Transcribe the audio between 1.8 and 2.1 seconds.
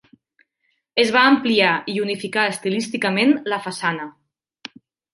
i